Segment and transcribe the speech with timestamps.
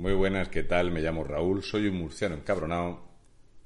[0.00, 0.90] Muy buenas, ¿qué tal?
[0.90, 3.02] Me llamo Raúl, soy un murciano encabronado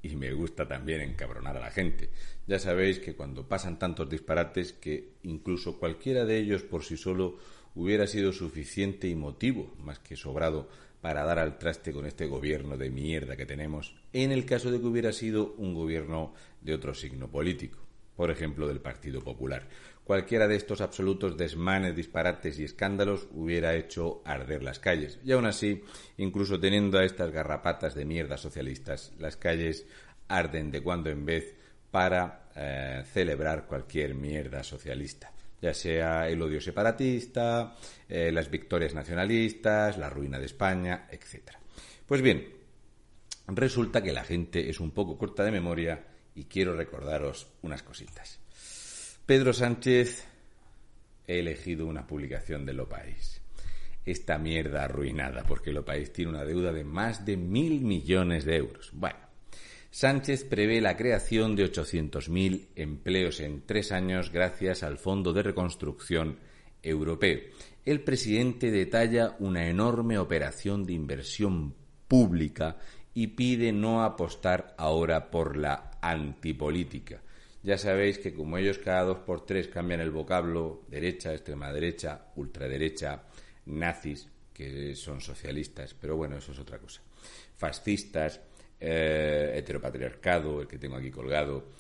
[0.03, 2.11] y me gusta también encabronar a la gente.
[2.49, 7.39] Ya sabéis que cuando pasan tantos disparates que incluso cualquiera de ellos por sí solo
[7.77, 10.69] hubiera sido suficiente y motivo, más que sobrado,
[11.01, 14.81] para dar al traste con este gobierno de mierda que tenemos, en el caso de
[14.81, 17.79] que hubiera sido un gobierno de otro signo político,
[18.17, 19.67] por ejemplo del Partido Popular.
[20.05, 25.19] Cualquiera de estos absolutos desmanes, disparates y escándalos hubiera hecho arder las calles.
[25.25, 25.83] Y aún así,
[26.19, 29.87] incluso teniendo a estas garrapatas de mierda socialistas, las calles
[30.29, 31.57] arden de cuando en vez
[31.91, 35.35] para eh, celebrar cualquier mierda socialista
[35.65, 37.75] ya sea el odio separatista,
[38.07, 41.53] eh, las victorias nacionalistas, la ruina de España, etc.
[42.07, 42.51] Pues bien,
[43.47, 48.39] resulta que la gente es un poco corta de memoria y quiero recordaros unas cositas.
[49.27, 50.27] Pedro Sánchez
[51.27, 53.41] ha elegido una publicación de Lo País.
[54.05, 58.57] Esta mierda arruinada, porque Lo País tiene una deuda de más de mil millones de
[58.57, 58.91] euros.
[58.93, 59.19] Bueno,
[59.91, 66.39] Sánchez prevé la creación de 800.000 empleos en tres años gracias al Fondo de Reconstrucción
[66.83, 67.41] Europeo.
[67.85, 71.75] El presidente detalla una enorme operación de inversión
[72.09, 72.79] pública
[73.15, 77.23] y pide no apostar ahora por la antipolítica.
[77.63, 82.27] Ya sabéis que como ellos cada dos por tres cambian el vocablo derecha, extrema derecha,
[82.37, 83.23] ultraderecha,
[83.67, 87.01] nazis, que son socialistas, pero bueno, eso es otra cosa,
[87.57, 88.41] fascistas,
[88.79, 91.71] eh, heteropatriarcado, el que tengo aquí colgado,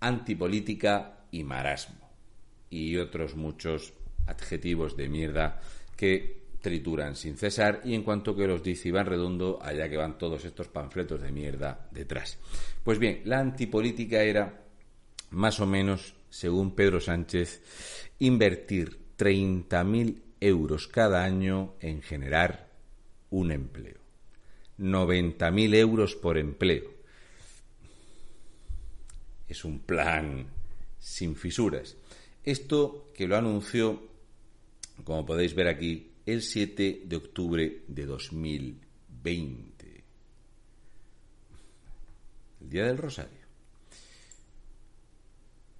[0.00, 2.10] antipolítica y marasmo,
[2.68, 3.94] y otros muchos
[4.26, 5.60] adjetivos de mierda
[5.96, 10.18] que trituran sin cesar y en cuanto que los dice Iván Redondo, allá que van
[10.18, 12.38] todos estos panfletos de mierda detrás.
[12.84, 14.62] Pues bien, la antipolítica era
[15.30, 17.62] más o menos, según Pedro Sánchez,
[18.18, 22.68] invertir 30.000 euros cada año en generar
[23.30, 23.98] un empleo.
[24.78, 26.90] 90.000 euros por empleo.
[29.48, 30.46] Es un plan
[30.98, 31.96] sin fisuras.
[32.44, 34.02] Esto que lo anunció,
[35.04, 40.04] como podéis ver aquí, el 7 de octubre de 2020.
[42.60, 43.40] El Día del Rosario.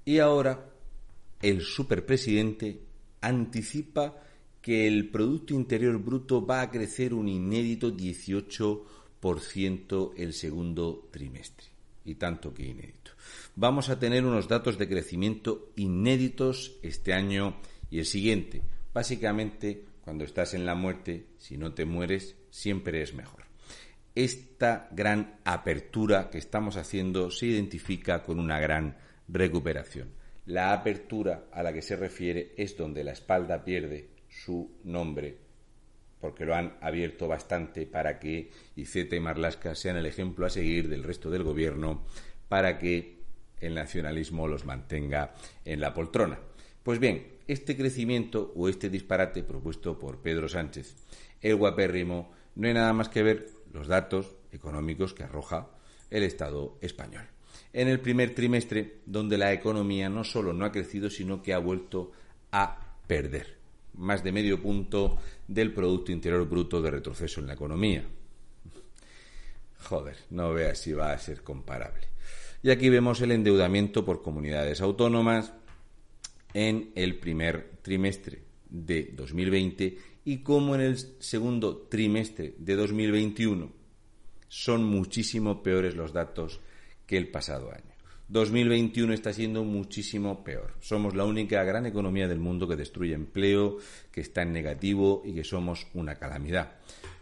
[0.05, 0.69] Y ahora
[1.41, 2.81] el superpresidente
[3.21, 4.17] anticipa
[4.61, 11.69] que el Producto Interior Bruto va a crecer un inédito 18% el segundo trimestre.
[12.05, 13.13] Y tanto que inédito.
[13.55, 17.55] Vamos a tener unos datos de crecimiento inéditos este año
[17.91, 18.63] y el siguiente.
[18.93, 23.45] Básicamente, cuando estás en la muerte, si no te mueres, siempre es mejor.
[24.17, 28.97] Esta gran apertura que estamos haciendo se identifica con una gran
[29.29, 30.09] recuperación.
[30.47, 35.39] La apertura a la que se refiere es donde la espalda pierde su nombre,
[36.21, 40.89] porque lo han abierto bastante para que Iceta y Marlasca sean el ejemplo a seguir
[40.89, 42.05] del resto del gobierno,
[42.49, 43.21] para que
[43.61, 45.35] el nacionalismo los mantenga
[45.65, 46.41] en la poltrona.
[46.83, 50.95] Pues bien, este crecimiento o este disparate propuesto por Pedro Sánchez,
[51.41, 55.69] el guapérrimo, no hay nada más que ver los datos económicos que arroja
[56.11, 57.25] el Estado español
[57.73, 61.59] en el primer trimestre, donde la economía no solo no ha crecido, sino que ha
[61.59, 62.13] vuelto
[62.53, 63.59] a perder
[63.95, 68.05] más de medio punto del Producto Interior Bruto de retroceso en la economía.
[69.83, 72.09] Joder, no veas si va a ser comparable.
[72.63, 75.53] Y aquí vemos el endeudamiento por comunidades autónomas
[76.55, 83.73] en el primer trimestre de 2020 y cómo en el segundo trimestre de 2021
[84.49, 86.61] son muchísimo peores los datos
[87.07, 87.91] que el pasado año.
[88.31, 90.75] 2021 está siendo muchísimo peor.
[90.79, 93.79] Somos la única gran economía del mundo que destruye empleo,
[94.13, 96.75] que está en negativo y que somos una calamidad.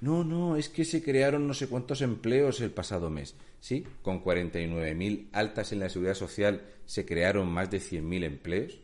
[0.03, 3.37] No, no, es que se crearon no sé cuántos empleos el pasado mes.
[3.59, 8.78] Sí, con 49.000 altas en la seguridad social se crearon más de 100.000 empleos.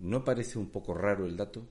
[0.00, 1.66] ¿No parece un poco raro el dato?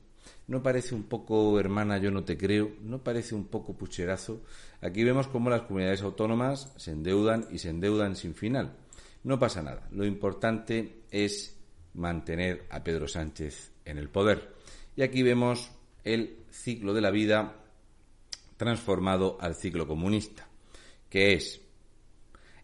[0.48, 2.72] ¿No parece un poco, hermana, yo no te creo?
[2.82, 4.42] ¿No parece un poco pucherazo?
[4.82, 8.76] Aquí vemos cómo las comunidades autónomas se endeudan y se endeudan sin final.
[9.24, 9.88] No pasa nada.
[9.92, 11.58] Lo importante es
[11.94, 14.54] mantener a Pedro Sánchez en el poder.
[14.96, 15.72] Y aquí vemos
[16.04, 17.56] el ciclo de la vida
[18.58, 20.48] transformado al ciclo comunista,
[21.10, 21.62] que es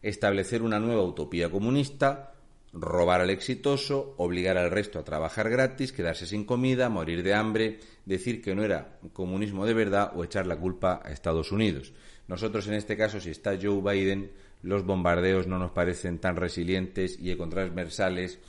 [0.02, 2.34] establecer una nueva utopía comunista
[2.74, 7.80] robar al exitoso, obligar al resto a trabajar gratis, quedarse sin comida, morir de hambre,
[8.06, 11.94] decir que no era comunismo de verdad o echar la culpa a Estados Unidos.
[12.28, 14.32] Nosotros en este caso, si está Joe Biden,
[14.64, 18.40] los bombardeos no nos parecen tan resilientes y ecotransversales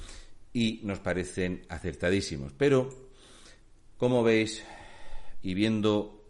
[0.53, 2.53] y nos parecen acertadísimos.
[2.57, 2.91] Pero,
[3.97, 4.63] como veis,
[5.43, 6.23] y viendo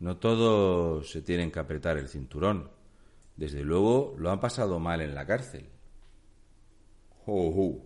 [0.00, 2.68] no todos se tienen que apretar el cinturón.
[3.36, 5.66] Desde luego lo han pasado mal en la cárcel.
[7.26, 7.78] Oh,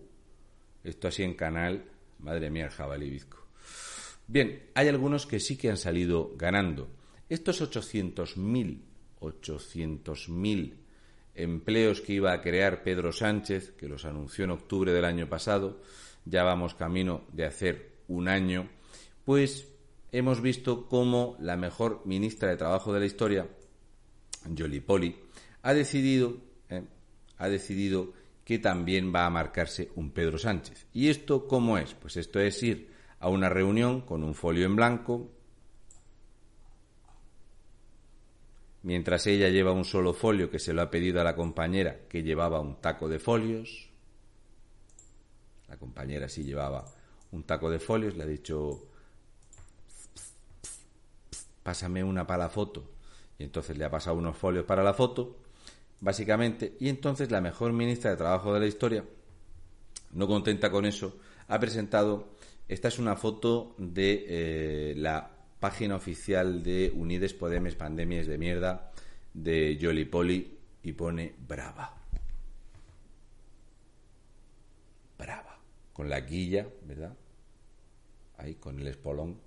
[0.83, 1.85] Esto así en canal,
[2.17, 3.37] madre mía, el jabalí bizco.
[4.25, 6.89] Bien, hay algunos que sí que han salido ganando.
[7.29, 8.81] Estos 800.000,
[9.19, 10.73] 800.000
[11.35, 15.81] empleos que iba a crear Pedro Sánchez, que los anunció en octubre del año pasado,
[16.25, 18.67] ya vamos camino de hacer un año,
[19.25, 19.70] pues
[20.11, 23.47] hemos visto cómo la mejor ministra de Trabajo de la historia,
[24.57, 25.15] Jolie Poli,
[25.61, 26.37] ha decidido,
[26.69, 26.83] eh,
[27.37, 28.13] ha decidido
[28.43, 30.87] que también va a marcarse un Pedro Sánchez.
[30.93, 31.93] ¿Y esto cómo es?
[31.93, 35.31] Pues esto es ir a una reunión con un folio en blanco,
[38.83, 42.23] mientras ella lleva un solo folio que se lo ha pedido a la compañera que
[42.23, 43.89] llevaba un taco de folios.
[45.67, 46.83] La compañera sí llevaba
[47.31, 48.90] un taco de folios, le ha dicho,
[51.63, 52.89] pásame una para la foto.
[53.37, 55.37] Y entonces le ha pasado unos folios para la foto,
[55.99, 56.75] básicamente.
[56.79, 59.03] Y entonces la mejor ministra de Trabajo de la historia,
[60.11, 61.17] no contenta con eso,
[61.47, 62.29] ha presentado,
[62.67, 68.91] esta es una foto de eh, la página oficial de Unides Podemes Pandemias de Mierda
[69.33, 71.95] de Jolly Poli y pone brava.
[75.17, 75.59] Brava.
[75.93, 77.15] Con la guilla, ¿verdad?
[78.37, 79.37] Ahí, con el espolón.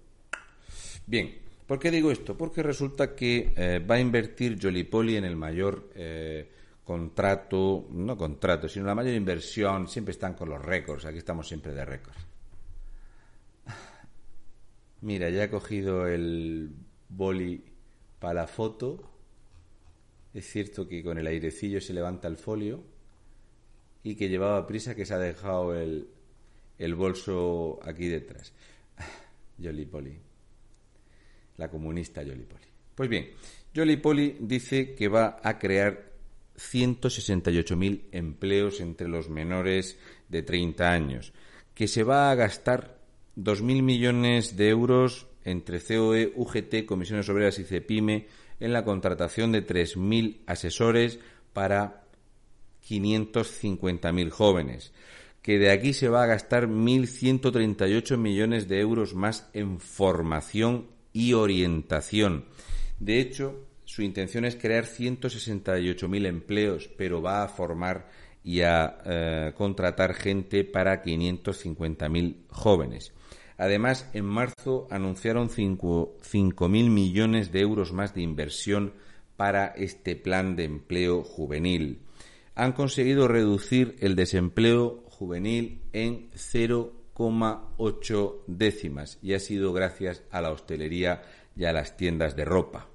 [1.07, 2.37] Bien, ¿Por qué digo esto?
[2.37, 6.51] Porque resulta que eh, va a invertir Jolipoli en el mayor eh,
[6.85, 9.89] contrato, no contrato, sino la mayor inversión.
[9.89, 12.19] Siempre están con los récords, aquí estamos siempre de récords.
[15.01, 16.71] Mira, ya he cogido el
[17.09, 17.65] boli
[18.19, 19.11] para la foto.
[20.35, 22.83] Es cierto que con el airecillo se levanta el folio
[24.03, 26.09] y que llevaba prisa que se ha dejado el,
[26.79, 28.53] el bolso aquí detrás.
[29.63, 30.34] Jolipoli
[31.57, 32.67] la comunista Poli.
[32.95, 33.31] Pues bien,
[34.01, 36.13] Poli dice que va a crear
[36.57, 39.99] 168.000 empleos entre los menores
[40.29, 41.33] de 30 años,
[41.75, 42.99] que se va a gastar
[43.37, 48.29] 2.000 millones de euros entre COE, UGT, Comisiones Obreras y CEPIME
[48.61, 51.19] en la contratación de 3.000 asesores
[51.53, 52.05] para
[52.89, 54.93] 550.000 jóvenes,
[55.43, 61.33] que de aquí se va a gastar 1.138 millones de euros más en formación y
[61.33, 62.45] orientación.
[62.99, 68.11] De hecho, su intención es crear 168.000 empleos, pero va a formar
[68.43, 73.13] y a eh, contratar gente para 550.000 jóvenes.
[73.57, 78.93] Además, en marzo anunciaron 5.000 millones de euros más de inversión
[79.37, 82.01] para este plan de empleo juvenil.
[82.57, 90.41] Han conseguido reducir el desempleo juvenil en 0 ocho décimas y ha sido gracias a
[90.41, 91.23] la hostelería
[91.57, 92.87] y a las tiendas de ropa.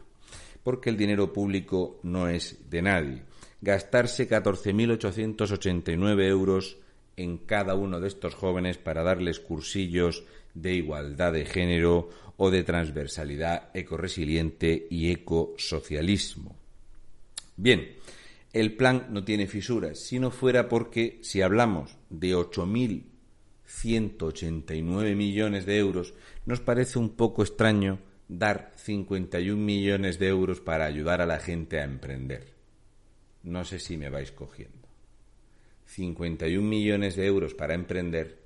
[0.64, 3.24] Porque el dinero público no es de nadie.
[3.62, 6.78] Gastarse 14.889 euros
[7.18, 12.64] en cada uno de estos jóvenes para darles cursillos de igualdad de género o de
[12.64, 16.56] transversalidad ecoresiliente y ecosocialismo.
[17.56, 17.96] Bien,
[18.52, 25.78] el plan no tiene fisuras, si no fuera porque si hablamos de 8.189 millones de
[25.78, 26.14] euros,
[26.46, 31.80] nos parece un poco extraño dar 51 millones de euros para ayudar a la gente
[31.80, 32.54] a emprender.
[33.44, 34.83] No sé si me vais cogiendo.
[35.86, 38.44] 51 millones de euros para emprender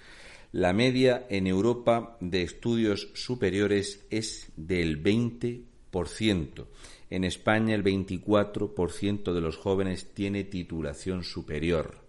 [0.52, 6.66] La media en Europa de estudios superiores es del 20%.
[7.10, 12.06] En España el 24% de los jóvenes tiene titulación superior.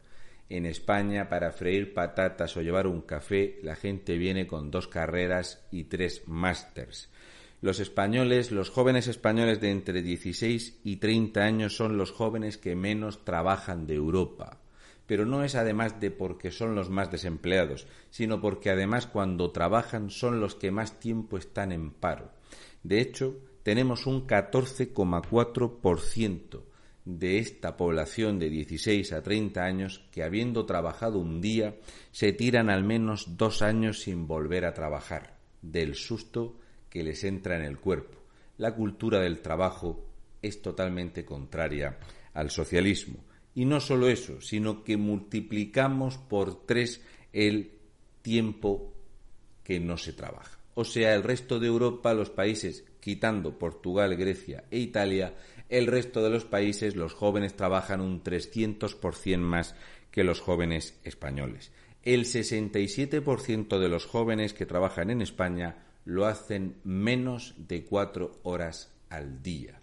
[0.49, 5.63] En España, para freír patatas o llevar un café, la gente viene con dos carreras
[5.71, 7.09] y tres másters.
[7.61, 12.75] Los españoles, los jóvenes españoles de entre 16 y 30 años son los jóvenes que
[12.75, 14.61] menos trabajan de Europa.
[15.05, 20.11] pero no es además de porque son los más desempleados, sino porque además cuando trabajan
[20.11, 22.29] son los que más tiempo están en paro.
[22.83, 23.35] De hecho,
[23.69, 26.63] tenemos un 14,4%
[27.05, 31.75] de esta población de 16 a 30 años que habiendo trabajado un día
[32.11, 36.55] se tiran al menos dos años sin volver a trabajar, del susto
[36.89, 38.17] que les entra en el cuerpo.
[38.57, 40.03] La cultura del trabajo
[40.41, 41.99] es totalmente contraria
[42.33, 43.17] al socialismo.
[43.53, 47.73] Y no solo eso, sino que multiplicamos por tres el
[48.23, 48.95] tiempo
[49.63, 50.57] que no se trabaja.
[50.73, 55.35] O sea, el resto de Europa, los países, quitando Portugal, Grecia e Italia,
[55.69, 59.75] el resto de los países los jóvenes trabajan un 300% más
[60.11, 61.71] que los jóvenes españoles.
[62.03, 68.91] El 67% de los jóvenes que trabajan en España lo hacen menos de cuatro horas
[69.09, 69.79] al día.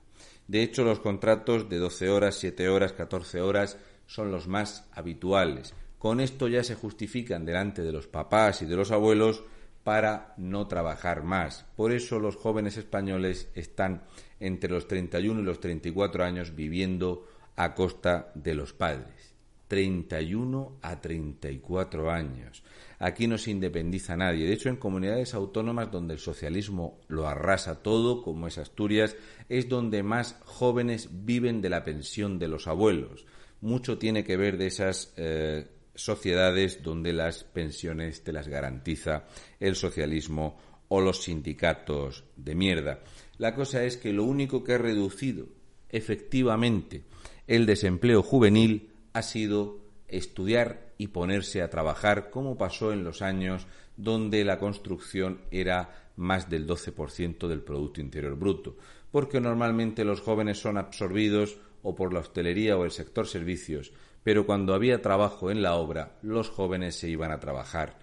[0.48, 5.74] De hecho, los contratos de 12 horas, 7 horas, 14 horas son los más habituales.
[5.98, 9.42] Con esto ya se justifican delante de los papás y de los abuelos
[9.86, 11.64] para no trabajar más.
[11.76, 14.02] Por eso los jóvenes españoles están
[14.40, 19.36] entre los 31 y los 34 años viviendo a costa de los padres.
[19.68, 22.64] 31 a 34 años.
[22.98, 24.48] Aquí no se independiza nadie.
[24.48, 29.14] De hecho, en comunidades autónomas donde el socialismo lo arrasa todo, como es Asturias,
[29.48, 33.24] es donde más jóvenes viven de la pensión de los abuelos.
[33.60, 39.24] Mucho tiene que ver de esas eh, sociedades donde las pensiones te las garantiza
[39.58, 43.00] el socialismo o los sindicatos de mierda.
[43.38, 45.46] La cosa es que lo único que ha reducido
[45.88, 47.02] efectivamente
[47.46, 53.66] el desempleo juvenil ha sido estudiar y ponerse a trabajar, como pasó en los años
[53.96, 58.76] donde la construcción era más del 12% del Producto Interior Bruto,
[59.10, 63.92] porque normalmente los jóvenes son absorbidos o por la hostelería o el sector servicios,
[64.26, 67.96] pero cuando había trabajo en la obra, los jóvenes se iban a trabajar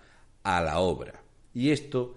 [0.44, 1.22] a la obra.
[1.53, 2.15] Y esto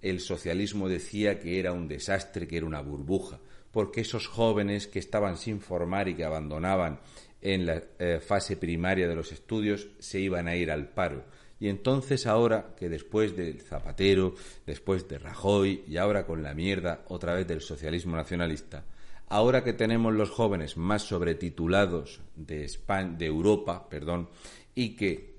[0.00, 3.40] el socialismo decía que era un desastre, que era una burbuja,
[3.72, 7.00] porque esos jóvenes que estaban sin formar y que abandonaban
[7.42, 11.24] en la eh, fase primaria de los estudios se iban a ir al paro.
[11.58, 17.02] Y entonces ahora que después del Zapatero, después de Rajoy y ahora con la mierda
[17.08, 18.84] otra vez del socialismo nacionalista,
[19.30, 24.28] ahora que tenemos los jóvenes más sobretitulados de España, de Europa, perdón,
[24.74, 25.30] y que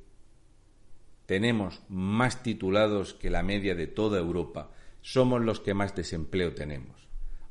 [1.25, 4.71] tenemos más titulados que la media de toda Europa,
[5.01, 7.07] somos los que más desempleo tenemos.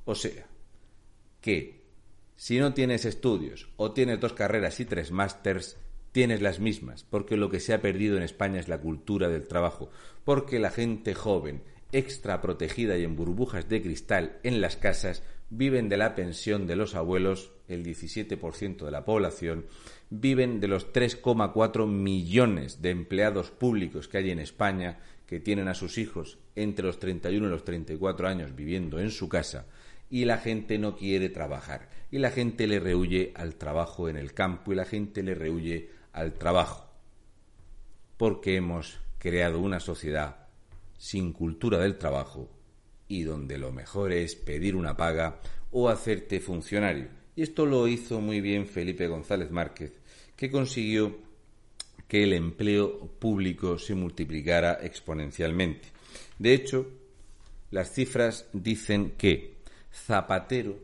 [0.07, 0.47] O sea,
[1.41, 1.85] que
[2.37, 5.77] si no tienes estudios o tienes dos carreras y tres másters,
[6.13, 9.47] tienes las mismas, porque lo que se ha perdido en España es la cultura del
[9.47, 9.91] trabajo,
[10.25, 15.89] porque la gente joven, extra protegida y en burbujas de cristal en las casas, viven
[15.89, 19.67] de la pensión de los abuelos, el 17% de la población,
[20.09, 25.75] viven de los 3,4 millones de empleados públicos que hay en España, que tienen a
[25.75, 29.67] sus hijos entre los 31 y los 34 años viviendo en su casa,
[30.09, 31.89] y la gente no quiere trabajar.
[32.11, 35.91] Y la gente le rehuye al trabajo en el campo y la gente le rehuye
[36.13, 36.91] al trabajo.
[38.17, 40.49] Porque hemos creado una sociedad
[40.99, 42.51] sin cultura del trabajo
[43.11, 45.41] y donde lo mejor es pedir una paga
[45.73, 47.09] o hacerte funcionario.
[47.35, 49.93] Y esto lo hizo muy bien Felipe González Márquez,
[50.37, 51.19] que consiguió
[52.07, 55.89] que el empleo público se multiplicara exponencialmente.
[56.39, 56.89] De hecho,
[57.73, 59.55] las cifras dicen que
[59.93, 60.79] Zapatero,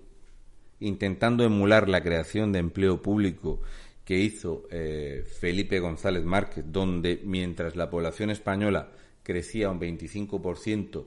[0.80, 3.60] intentando emular la creación de empleo público
[4.04, 8.90] que hizo eh, Felipe González Márquez, donde mientras la población española
[9.22, 11.06] crecía un 25%,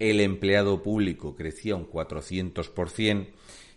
[0.00, 3.28] el empleado público crecía un 400%,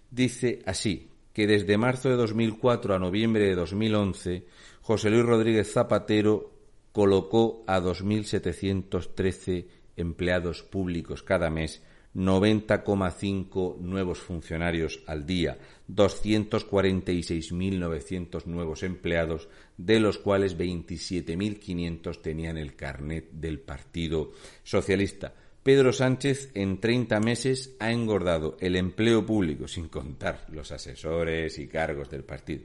[0.09, 4.45] dice así, que desde marzo de 2004 a noviembre de 2011,
[4.81, 6.51] José Luis Rodríguez Zapatero
[6.91, 9.65] colocó a 2.713
[9.95, 11.81] empleados públicos cada mes
[12.15, 15.57] 90,5 nuevos funcionarios al día,
[15.89, 24.31] 246.900 nuevos empleados, de los cuales 27.500 tenían el carnet del Partido
[24.63, 25.33] Socialista.
[25.63, 31.67] Pedro Sánchez en 30 meses ha engordado el empleo público, sin contar los asesores y
[31.67, 32.63] cargos del partido.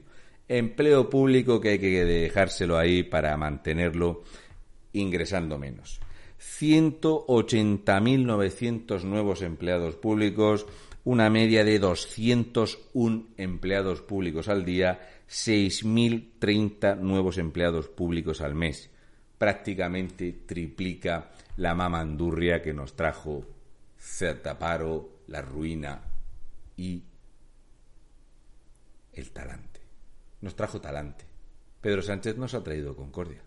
[0.49, 4.23] Empleo público que hay que dejárselo ahí para mantenerlo
[4.91, 6.01] ingresando menos.
[6.41, 10.65] 180.900 nuevos empleados públicos,
[11.05, 18.89] una media de 201 empleados públicos al día, 6.030 nuevos empleados públicos al mes.
[19.37, 23.45] Prácticamente triplica la mamandurria que nos trajo
[23.97, 26.01] Certaparo, la ruina
[26.77, 27.03] y
[29.11, 29.81] el talante.
[30.39, 31.25] Nos trajo talante.
[31.81, 33.41] Pedro Sánchez nos ha traído concordia.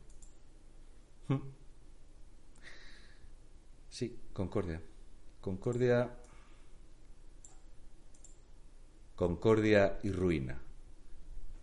[1.28, 1.38] ¿Mm?
[3.88, 4.82] Sí, concordia.
[5.40, 6.10] Concordia.
[9.16, 10.60] Concordia y ruina.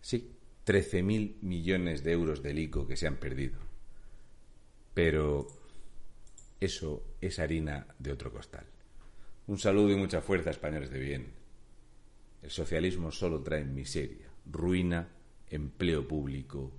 [0.00, 3.60] Sí, 13.000 millones de euros de ICO que se han perdido.
[4.94, 5.59] Pero
[6.60, 8.66] eso es harina de otro costal.
[9.46, 11.32] Un saludo y mucha fuerza, españoles de bien.
[12.42, 15.08] El socialismo solo trae miseria, ruina,
[15.48, 16.70] empleo público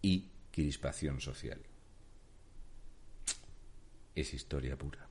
[0.00, 1.60] y crispación social.
[4.14, 5.09] Es historia pura.